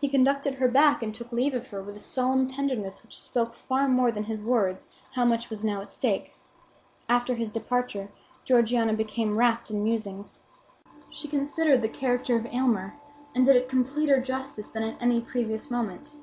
He 0.00 0.08
conducted 0.08 0.54
her 0.54 0.66
back 0.66 1.04
and 1.04 1.14
took 1.14 1.30
leave 1.30 1.54
of 1.54 1.68
her 1.68 1.80
with 1.80 1.94
a 1.96 2.00
solemn 2.00 2.48
tenderness 2.48 3.00
which 3.00 3.16
spoke 3.20 3.54
far 3.54 3.86
more 3.86 4.10
than 4.10 4.24
his 4.24 4.40
words 4.40 4.88
how 5.12 5.24
much 5.24 5.50
was 5.50 5.64
now 5.64 5.80
at 5.82 5.92
stake. 5.92 6.34
After 7.08 7.36
his 7.36 7.52
departure 7.52 8.08
Georgiana 8.44 8.92
became 8.94 9.36
rapt 9.38 9.70
in 9.70 9.84
musings. 9.84 10.40
She 11.10 11.28
considered 11.28 11.80
the 11.80 11.88
character 11.88 12.34
of 12.34 12.46
Aylmer, 12.46 12.94
and 13.32 13.44
did 13.44 13.54
it 13.54 13.68
completer 13.68 14.20
justice 14.20 14.68
than 14.70 14.82
at 14.82 15.00
any 15.00 15.20
previous 15.20 15.70
moment. 15.70 16.16